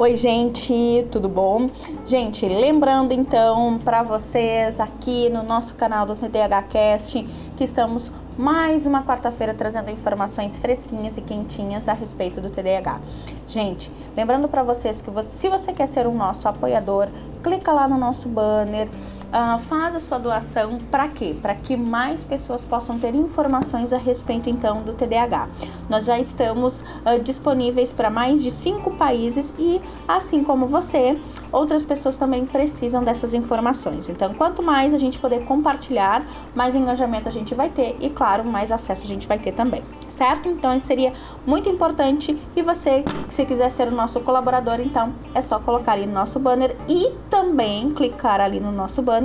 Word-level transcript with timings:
Oi, 0.00 0.14
gente, 0.14 1.08
tudo 1.10 1.28
bom? 1.28 1.68
Gente, 2.06 2.46
lembrando 2.46 3.10
então 3.10 3.80
para 3.84 4.00
vocês 4.04 4.78
aqui 4.78 5.28
no 5.28 5.42
nosso 5.42 5.74
canal 5.74 6.06
do 6.06 6.14
TDH 6.14 6.68
Cast 6.68 7.26
que 7.56 7.64
estamos 7.64 8.08
mais 8.38 8.86
uma 8.86 9.02
quarta-feira 9.02 9.52
trazendo 9.52 9.90
informações 9.90 10.56
fresquinhas 10.56 11.16
e 11.16 11.20
quentinhas 11.20 11.88
a 11.88 11.92
respeito 11.92 12.40
do 12.40 12.48
TDAH. 12.48 13.00
Gente, 13.48 13.90
lembrando 14.16 14.46
para 14.46 14.62
vocês 14.62 15.00
que 15.00 15.10
você, 15.10 15.30
se 15.30 15.48
você 15.48 15.72
quer 15.72 15.88
ser 15.88 16.06
o 16.06 16.12
nosso 16.12 16.46
apoiador, 16.46 17.08
clica 17.42 17.72
lá 17.72 17.88
no 17.88 17.98
nosso 17.98 18.28
banner, 18.28 18.88
uh, 19.28 19.58
faz 19.58 19.94
a 19.94 20.00
sua 20.00 20.18
doação 20.18 20.78
para 20.90 21.08
quê? 21.08 21.34
Para 21.40 21.54
que 21.54 21.76
mais 21.76 22.24
pessoas 22.24 22.64
possam 22.64 22.98
ter 22.98 23.14
informações 23.14 23.92
a 23.92 23.98
respeito 23.98 24.48
então 24.48 24.82
do 24.82 24.92
TDAH. 24.92 25.48
Nós 25.88 26.04
já 26.04 26.18
estamos 26.18 26.80
uh, 26.80 27.22
disponíveis 27.22 27.92
para 27.92 28.10
mais 28.10 28.42
de 28.42 28.50
cinco 28.50 28.90
países 28.92 29.52
e, 29.58 29.80
assim 30.06 30.42
como 30.42 30.66
você, 30.66 31.18
outras 31.52 31.84
pessoas 31.84 32.16
também 32.16 32.46
precisam 32.46 33.02
dessas 33.02 33.34
informações. 33.34 34.08
Então, 34.08 34.34
quanto 34.34 34.62
mais 34.62 34.94
a 34.94 34.98
gente 34.98 35.18
poder 35.18 35.44
compartilhar, 35.44 36.24
mais 36.54 36.74
engajamento 36.74 37.28
a 37.28 37.32
gente 37.32 37.54
vai 37.54 37.68
ter 37.68 37.96
e, 38.00 38.10
claro, 38.10 38.44
mais 38.44 38.72
acesso 38.72 39.02
a 39.02 39.06
gente 39.06 39.26
vai 39.26 39.38
ter 39.38 39.52
também, 39.52 39.82
certo? 40.08 40.48
Então, 40.48 40.80
seria 40.82 41.12
muito 41.46 41.68
importante 41.68 42.38
e 42.56 42.62
você, 42.62 43.04
se 43.30 43.44
quiser 43.44 43.70
ser 43.70 43.88
o 43.88 43.92
nosso 43.92 44.20
colaborador, 44.20 44.80
então 44.80 45.12
é 45.34 45.40
só 45.40 45.58
colocar 45.58 45.92
ali 45.92 46.06
no 46.06 46.12
nosso 46.12 46.38
banner 46.38 46.76
e 46.88 47.12
também 47.30 47.90
clicar 47.90 48.40
ali 48.40 48.60
no 48.60 48.72
nosso 48.72 49.02
banner 49.02 49.17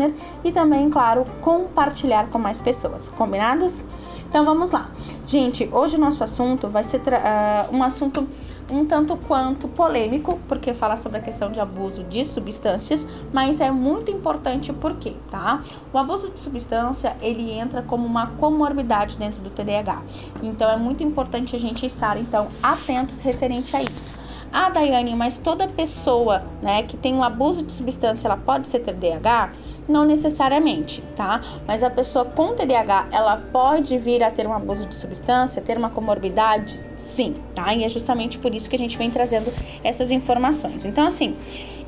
e 0.43 0.51
também, 0.51 0.89
claro, 0.89 1.25
compartilhar 1.41 2.27
com 2.29 2.39
mais 2.39 2.61
pessoas. 2.61 3.09
Combinados? 3.09 3.83
Então 4.27 4.43
vamos 4.45 4.71
lá. 4.71 4.89
Gente, 5.27 5.69
hoje 5.71 5.95
o 5.95 5.99
nosso 5.99 6.23
assunto 6.23 6.67
vai 6.67 6.83
ser 6.83 7.01
uh, 7.01 7.75
um 7.75 7.83
assunto 7.83 8.27
um 8.71 8.85
tanto 8.85 9.17
quanto 9.17 9.67
polêmico, 9.67 10.39
porque 10.47 10.73
fala 10.73 10.97
sobre 10.97 11.19
a 11.19 11.21
questão 11.21 11.51
de 11.51 11.59
abuso 11.59 12.03
de 12.03 12.25
substâncias, 12.25 13.05
mas 13.31 13.61
é 13.61 13.69
muito 13.69 14.09
importante 14.09 14.71
porque, 14.73 15.15
tá? 15.29 15.61
O 15.91 15.97
abuso 15.97 16.29
de 16.29 16.39
substância, 16.39 17.15
ele 17.21 17.51
entra 17.51 17.81
como 17.81 18.05
uma 18.05 18.27
comorbidade 18.27 19.17
dentro 19.17 19.41
do 19.41 19.49
TDAH. 19.49 20.01
Então 20.41 20.69
é 20.69 20.77
muito 20.77 21.03
importante 21.03 21.55
a 21.55 21.59
gente 21.59 21.85
estar 21.85 22.17
então 22.17 22.47
atentos 22.61 23.19
referente 23.19 23.75
a 23.75 23.83
isso. 23.83 24.22
Ah, 24.55 24.69
Daiane, 24.69 25.15
mas 25.15 25.39
toda 25.39 25.67
pessoa, 25.67 26.43
né, 26.61 26.83
que 26.83 26.95
tem 26.95 27.15
um 27.15 27.23
abuso 27.23 27.63
de 27.63 27.73
substância, 27.73 28.27
ela 28.27 28.37
pode 28.37 28.67
ser 28.67 28.81
TDAH? 28.81 29.51
Não 29.89 30.05
necessariamente, 30.05 31.01
tá? 31.15 31.41
Mas 31.67 31.81
a 31.81 31.89
pessoa 31.89 32.23
com 32.23 32.53
TDAH, 32.53 33.07
ela 33.11 33.35
pode 33.35 33.97
vir 33.97 34.23
a 34.23 34.29
ter 34.29 34.45
um 34.45 34.53
abuso 34.53 34.85
de 34.85 34.93
substância, 34.93 35.59
ter 35.59 35.75
uma 35.75 35.89
comorbidade? 35.89 36.79
Sim, 36.93 37.35
tá? 37.55 37.73
E 37.73 37.83
é 37.83 37.89
justamente 37.89 38.37
por 38.37 38.53
isso 38.53 38.69
que 38.69 38.75
a 38.75 38.79
gente 38.79 38.95
vem 38.95 39.09
trazendo 39.09 39.51
essas 39.83 40.11
informações. 40.11 40.85
Então, 40.85 41.07
assim, 41.07 41.35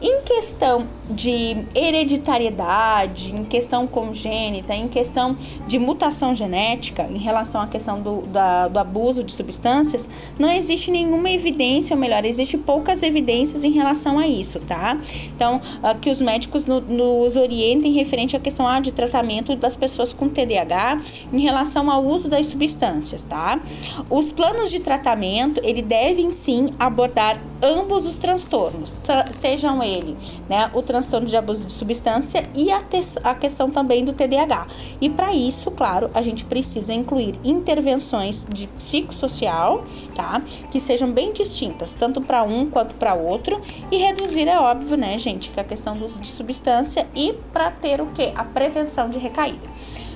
em 0.05 0.21
questão 0.21 0.85
de 1.09 1.65
hereditariedade, 1.73 3.33
em 3.33 3.43
questão 3.43 3.87
congênita, 3.87 4.75
em 4.75 4.87
questão 4.87 5.35
de 5.65 5.79
mutação 5.79 6.35
genética, 6.35 7.09
em 7.09 7.17
relação 7.17 7.59
à 7.59 7.65
questão 7.65 7.99
do, 7.99 8.21
da, 8.27 8.67
do 8.67 8.77
abuso 8.77 9.23
de 9.23 9.33
substâncias, 9.33 10.07
não 10.37 10.51
existe 10.51 10.91
nenhuma 10.91 11.31
evidência, 11.31 11.95
ou 11.95 11.99
melhor, 11.99 12.23
existe 12.23 12.55
poucas 12.55 13.01
evidências 13.01 13.63
em 13.63 13.71
relação 13.71 14.19
a 14.19 14.27
isso, 14.27 14.59
tá? 14.59 14.95
Então, 15.35 15.57
uh, 15.57 15.99
que 15.99 16.11
os 16.11 16.21
médicos 16.21 16.67
no, 16.67 16.81
nos 16.81 17.35
orientem 17.35 17.91
referente 17.91 18.37
à 18.37 18.39
questão 18.39 18.67
ah, 18.67 18.79
de 18.79 18.91
tratamento 18.91 19.55
das 19.55 19.75
pessoas 19.75 20.13
com 20.13 20.29
TDAH 20.29 21.01
em 21.33 21.39
relação 21.39 21.89
ao 21.89 22.05
uso 22.05 22.29
das 22.29 22.45
substâncias, 22.45 23.23
tá? 23.23 23.59
Os 24.07 24.31
planos 24.31 24.69
de 24.69 24.79
tratamento, 24.79 25.59
ele 25.63 25.81
devem 25.81 26.31
sim 26.31 26.69
abordar 26.77 27.41
ambos 27.61 28.05
os 28.05 28.17
transtornos, 28.17 29.03
sejam 29.31 29.81
ele, 29.81 30.17
né, 30.49 30.69
o 30.73 30.81
transtorno 30.81 31.27
de 31.27 31.35
abuso 31.35 31.65
de 31.65 31.73
substância 31.73 32.47
e 32.55 32.71
a, 32.71 32.83
a 33.23 33.35
questão 33.35 33.69
também 33.71 34.03
do 34.03 34.13
TDAH. 34.13 34.67
E 35.01 35.09
para 35.09 35.33
isso, 35.33 35.71
claro, 35.71 36.09
a 36.13 36.21
gente 36.21 36.45
precisa 36.45 36.93
incluir 36.93 37.39
intervenções 37.43 38.45
de 38.49 38.67
psicossocial, 38.67 39.85
tá, 40.13 40.41
que 40.71 40.79
sejam 40.79 41.11
bem 41.11 41.33
distintas, 41.33 41.93
tanto 41.93 42.21
para 42.21 42.43
um 42.43 42.69
quanto 42.69 42.95
para 42.95 43.13
outro, 43.13 43.61
e 43.91 43.97
reduzir, 43.97 44.47
é 44.47 44.59
óbvio, 44.59 44.97
né, 44.97 45.17
gente, 45.17 45.49
que 45.49 45.59
a 45.59 45.63
questão 45.63 45.97
do 45.97 46.05
uso 46.05 46.19
de 46.19 46.27
substância 46.27 47.07
e 47.15 47.33
para 47.53 47.71
ter 47.71 48.01
o 48.01 48.07
que? 48.07 48.31
A 48.35 48.43
prevenção 48.43 49.09
de 49.09 49.17
recaída. 49.17 49.67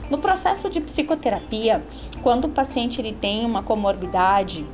No 0.09 0.17
processo 0.17 0.69
de 0.69 0.81
psicoterapia, 0.81 1.83
quando 2.23 2.45
o 2.45 2.49
paciente 2.49 2.99
ele 2.99 3.13
tem 3.13 3.45
uma 3.45 3.61
comorbidade, 3.61 4.65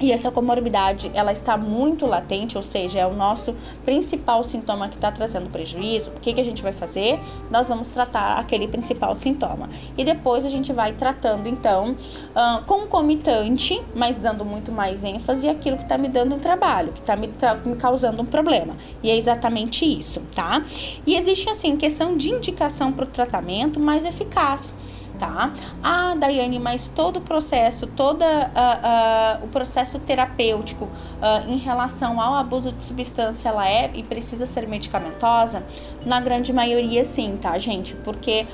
e 0.00 0.12
essa 0.12 0.30
comorbidade, 0.30 1.10
ela 1.12 1.30
está 1.30 1.56
muito 1.56 2.06
latente, 2.06 2.56
ou 2.56 2.62
seja, 2.62 3.00
é 3.00 3.06
o 3.06 3.12
nosso 3.12 3.54
principal 3.84 4.42
sintoma 4.42 4.88
que 4.88 4.94
está 4.94 5.12
trazendo 5.12 5.50
prejuízo. 5.50 6.10
O 6.16 6.20
que, 6.20 6.32
que 6.32 6.40
a 6.40 6.44
gente 6.44 6.62
vai 6.62 6.72
fazer? 6.72 7.20
Nós 7.50 7.68
vamos 7.68 7.90
tratar 7.90 8.38
aquele 8.38 8.66
principal 8.66 9.14
sintoma. 9.14 9.68
E 9.98 10.04
depois 10.04 10.46
a 10.46 10.48
gente 10.48 10.72
vai 10.72 10.92
tratando, 10.92 11.46
então, 11.46 11.90
uh, 11.92 12.64
concomitante, 12.64 13.82
mas 13.94 14.16
dando 14.16 14.44
muito 14.44 14.72
mais 14.72 15.04
ênfase 15.04 15.48
aquilo 15.48 15.76
que 15.76 15.82
está 15.82 15.98
me 15.98 16.08
dando 16.08 16.34
um 16.34 16.38
trabalho, 16.38 16.92
que 16.92 17.00
está 17.00 17.14
me, 17.14 17.30
me 17.64 17.76
causando 17.76 18.22
um 18.22 18.26
problema. 18.26 18.76
E 19.02 19.10
é 19.10 19.16
exatamente 19.16 19.84
isso, 19.84 20.22
tá? 20.34 20.64
E 21.06 21.14
existe, 21.14 21.50
assim, 21.50 21.76
questão 21.76 22.16
de 22.16 22.30
indicação 22.30 22.90
para 22.90 23.04
o 23.04 23.08
tratamento 23.08 23.78
mais 23.78 24.06
eficaz 24.06 24.72
tá? 25.20 25.52
Ah, 25.82 26.14
Daiane, 26.18 26.58
mas 26.58 26.88
todo 26.88 27.18
o 27.18 27.20
processo, 27.20 27.86
todo 27.86 28.22
uh, 28.22 28.24
uh, 28.24 29.44
o 29.44 29.48
processo 29.48 30.00
terapêutico 30.00 30.90
uh, 31.20 31.50
em 31.50 31.56
relação 31.56 32.20
ao 32.20 32.34
abuso 32.34 32.72
de 32.72 32.84
substância, 32.84 33.48
ela 33.48 33.68
é 33.68 33.90
e 33.94 34.02
precisa 34.02 34.46
ser 34.46 34.66
medicamentosa? 34.66 35.64
Na 36.04 36.20
grande 36.20 36.52
maioria, 36.52 37.04
sim, 37.04 37.36
tá, 37.36 37.58
gente? 37.58 37.94
Porque 37.96 38.46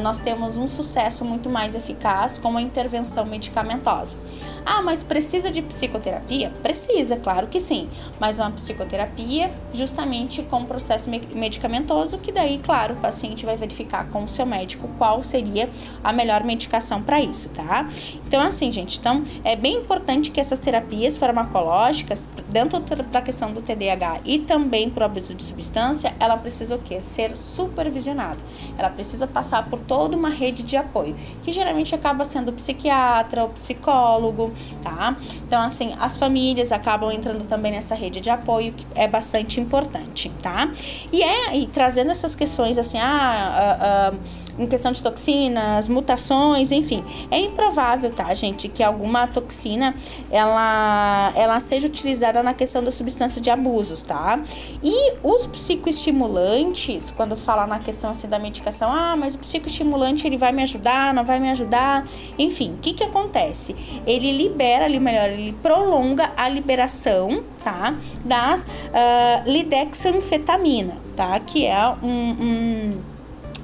nós 0.00 0.18
temos 0.18 0.56
um 0.56 0.66
sucesso 0.66 1.24
muito 1.24 1.50
mais 1.50 1.74
eficaz 1.74 2.38
com 2.38 2.56
a 2.56 2.62
intervenção 2.62 3.26
medicamentosa. 3.26 4.16
Ah, 4.64 4.80
mas 4.82 5.02
precisa 5.02 5.50
de 5.50 5.60
psicoterapia? 5.62 6.50
Precisa, 6.62 7.16
claro 7.16 7.46
que 7.46 7.60
sim, 7.60 7.88
mas 8.18 8.38
uma 8.38 8.50
psicoterapia 8.50 9.52
justamente 9.72 10.42
com 10.42 10.64
processo 10.64 11.10
medicamentoso, 11.10 12.18
que 12.18 12.32
daí, 12.32 12.58
claro, 12.58 12.94
o 12.94 12.96
paciente 12.96 13.44
vai 13.44 13.56
verificar 13.56 14.08
com 14.08 14.24
o 14.24 14.28
seu 14.28 14.46
médico 14.46 14.88
qual 14.98 15.22
seria 15.22 15.70
a 16.02 16.12
melhor 16.12 16.42
medicação 16.44 17.02
para 17.02 17.20
isso, 17.20 17.48
tá? 17.50 17.88
Então, 18.26 18.40
assim, 18.40 18.72
gente, 18.72 18.98
então 18.98 19.22
é 19.44 19.54
bem 19.54 19.76
importante 19.76 20.30
que 20.30 20.40
essas 20.40 20.58
terapias 20.58 21.16
farmacológicas, 21.16 22.05
tanto 22.52 22.80
para 23.04 23.18
a 23.18 23.22
questão 23.22 23.52
do 23.52 23.60
TDAH 23.60 24.20
e 24.24 24.38
também 24.40 24.88
para 24.88 25.02
o 25.02 25.04
abuso 25.06 25.34
de 25.34 25.42
substância, 25.42 26.14
ela 26.20 26.36
precisa 26.36 26.76
o 26.76 26.78
quê? 26.78 27.02
Ser 27.02 27.36
supervisionada. 27.36 28.38
Ela 28.78 28.90
precisa 28.90 29.26
passar 29.26 29.68
por 29.68 29.80
toda 29.80 30.16
uma 30.16 30.28
rede 30.28 30.62
de 30.62 30.76
apoio, 30.76 31.16
que 31.42 31.50
geralmente 31.50 31.94
acaba 31.94 32.24
sendo 32.24 32.50
o 32.50 32.52
psiquiatra, 32.52 33.44
o 33.44 33.48
psicólogo, 33.50 34.52
tá? 34.82 35.16
Então, 35.46 35.60
assim, 35.60 35.94
as 35.98 36.16
famílias 36.16 36.72
acabam 36.72 37.10
entrando 37.10 37.46
também 37.46 37.72
nessa 37.72 37.94
rede 37.94 38.20
de 38.20 38.30
apoio, 38.30 38.72
que 38.72 38.86
é 38.94 39.08
bastante 39.08 39.60
importante, 39.60 40.30
tá? 40.42 40.70
E 41.12 41.22
é 41.22 41.56
e 41.56 41.66
trazendo 41.66 42.10
essas 42.10 42.34
questões 42.34 42.78
assim, 42.78 42.98
ah, 42.98 43.78
ah, 43.80 44.12
ah 44.12 44.46
em 44.58 44.66
questão 44.66 44.92
de 44.92 45.02
toxinas, 45.02 45.88
mutações, 45.88 46.72
enfim. 46.72 47.04
É 47.30 47.38
improvável, 47.38 48.10
tá, 48.10 48.32
gente, 48.34 48.68
que 48.68 48.82
alguma 48.82 49.26
toxina 49.26 49.94
ela, 50.30 51.32
ela 51.36 51.60
seja 51.60 51.88
utilizada 51.96 52.42
na 52.42 52.52
questão 52.52 52.84
da 52.84 52.90
substância 52.90 53.40
de 53.40 53.48
abusos, 53.48 54.02
tá? 54.02 54.40
E 54.82 55.14
os 55.22 55.46
psicoestimulantes, 55.46 57.10
quando 57.10 57.36
fala 57.36 57.66
na 57.66 57.78
questão 57.78 58.10
assim, 58.10 58.28
da 58.28 58.38
medicação, 58.38 58.92
ah, 58.92 59.16
mas 59.16 59.34
o 59.34 59.38
psicoestimulante 59.38 60.26
ele 60.26 60.36
vai 60.36 60.52
me 60.52 60.62
ajudar, 60.62 61.14
não 61.14 61.24
vai 61.24 61.40
me 61.40 61.50
ajudar, 61.50 62.06
enfim, 62.38 62.74
o 62.74 62.78
que 62.78 62.92
que 62.92 63.04
acontece? 63.04 63.74
Ele 64.06 64.30
libera, 64.32 64.84
ali 64.84 65.00
melhor, 65.00 65.30
ele 65.30 65.52
prolonga 65.62 66.30
a 66.36 66.48
liberação, 66.48 67.42
tá, 67.64 67.94
das 68.24 68.64
uh, 68.64 69.50
lidexanfetamina, 69.50 71.00
tá, 71.16 71.40
que 71.40 71.64
é 71.64 71.88
um, 72.02 72.08
um 72.08 73.16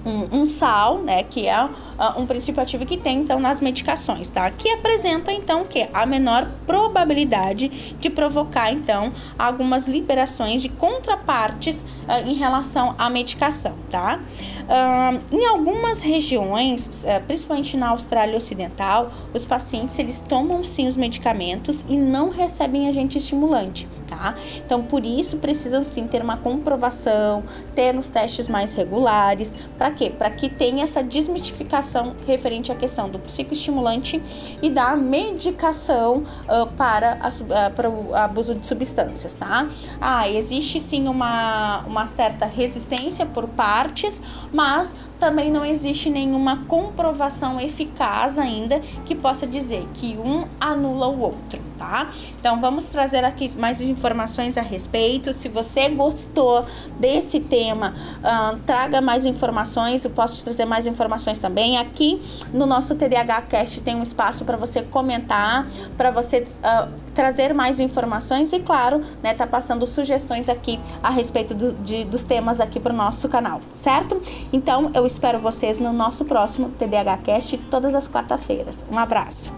um, 0.05 0.41
um, 0.41 0.47
sal, 0.47 0.99
né, 0.99 1.23
que 1.23 1.47
é 1.47 1.69
uh, 2.03 2.21
um 2.21 2.27
princípio 2.27 2.61
ativo 2.61 2.85
que 2.85 2.97
tem 2.97 3.21
então 3.21 3.39
nas 3.39 3.61
medicações, 3.61 4.29
tá? 4.29 4.51
Que 4.51 4.69
apresenta 4.71 5.33
então 5.33 5.65
que 5.65 5.89
a 5.95 6.05
menor 6.05 6.49
probabilidade 6.67 7.69
de 8.01 8.11
provocar 8.11 8.73
então 8.73 9.13
algumas 9.39 9.87
liberações 9.87 10.63
de 10.63 10.69
contrapartes 10.69 11.83
uh, 11.83 12.29
em 12.29 12.35
relação 12.35 12.95
à 12.99 13.09
medicação, 13.09 13.75
tá? 13.89 14.21
Uh, 14.63 15.37
em 15.37 15.47
algumas 15.47 16.01
regiões, 16.01 17.05
uh, 17.05 17.25
principalmente 17.27 17.77
na 17.77 17.91
Austrália 17.91 18.37
Ocidental, 18.37 19.13
os 19.33 19.45
pacientes 19.45 19.99
eles 19.99 20.21
tomam 20.21 20.65
sim 20.65 20.89
os 20.89 20.97
medicamentos 20.97 21.85
e 21.89 21.97
não 21.97 22.31
recebem 22.31 22.89
agente 22.89 23.19
estimulante, 23.19 23.87
tá? 24.07 24.35
Então, 24.65 24.83
por 24.83 25.05
isso 25.05 25.37
precisam 25.37 25.85
sim 25.85 26.07
ter 26.07 26.23
uma 26.23 26.37
comprovação, 26.37 27.43
ter 27.75 27.97
os 27.97 28.09
testes 28.09 28.49
mais 28.49 28.75
regulares, 28.75 29.55
para 29.77 29.91
quê? 29.91 30.11
Para 30.11 30.31
que 30.31 30.49
tenha 30.49 30.85
essa 30.85 31.03
desmistificação 31.03 31.92
referente 32.27 32.71
à 32.71 32.75
questão 32.75 33.09
do 33.09 33.19
psicoestimulante 33.19 34.23
e 34.63 34.71
da 34.71 34.97
medicação 34.97 36.19
uh, 36.23 36.67
para, 36.77 37.19
a, 37.21 37.29
uh, 37.29 37.71
para 37.75 37.91
o 37.91 38.15
abuso 38.15 38.55
de 38.55 38.67
substâncias, 38.67 39.35
tá? 39.35 39.69
Ah, 40.01 40.29
existe 40.29 40.81
sim 40.81 41.09
uma, 41.09 41.83
uma 41.87 42.07
certa 42.07 42.47
resistência 42.47 43.27
por 43.27 43.49
partes, 43.49 44.23
mas 44.53 44.95
também 45.23 45.53
não 45.53 45.65
existe 45.65 46.11
nenhuma 46.11 46.65
comprovação 46.65 47.61
eficaz 47.61 48.41
ainda 48.41 48.81
que 49.07 49.15
possa 49.15 49.47
dizer 49.47 49.87
que 49.95 50.17
um 50.17 50.43
anula 50.59 51.07
o 51.07 51.21
outro, 51.21 51.61
tá? 51.79 52.11
Então 52.41 52.61
vamos 52.61 52.87
trazer 52.87 53.25
aqui 53.25 53.57
mais 53.57 53.81
informações 53.81 54.59
a 54.59 54.63
respeito. 54.63 55.33
Se 55.33 55.49
você 55.49 55.89
gostou 55.91 56.65
desse 56.99 57.39
tema, 57.39 57.95
uh, 58.19 58.59
traga 58.67 59.01
mais 59.01 59.25
informações. 59.25 60.05
Eu 60.05 60.11
posso 60.11 60.39
te 60.39 60.43
trazer 60.43 60.65
mais 60.65 60.89
informações 60.89 61.39
também. 61.39 61.79
Aqui 61.79 62.21
no 62.53 62.67
nosso 62.67 62.97
TDAH 62.97 63.43
Cast 63.43 63.81
tem 63.83 63.95
um 63.95 64.03
espaço 64.03 64.45
para 64.45 64.57
você 64.57 64.83
comentar, 64.83 65.69
para 65.97 66.11
você 66.11 66.49
uh, 66.65 67.03
trazer 67.15 67.55
mais 67.55 67.79
informações 67.79 68.53
e, 68.53 68.59
claro, 68.59 69.03
né, 69.23 69.35
tá 69.35 69.47
passando 69.47 69.87
sugestões 69.87 70.49
aqui 70.49 70.81
a 71.03 71.11
respeito 71.11 71.55
do, 71.55 71.73
de, 71.75 72.05
dos 72.05 72.25
temas 72.25 72.61
aqui 72.61 72.81
para 72.81 72.93
o 72.93 72.97
nosso 72.97 73.29
canal, 73.29 73.61
certo? 73.73 74.21
Então 74.53 74.91
eu 74.95 75.07
espero 75.13 75.39
vocês 75.39 75.79
no 75.79 75.93
nosso 75.93 76.25
próximo 76.25 76.71
TDAH 76.71 77.19
Cast 77.19 77.59
todas 77.71 77.95
as 77.95 78.09
quarta-feiras. 78.09 78.85
Um 78.91 78.99
abraço. 78.99 79.53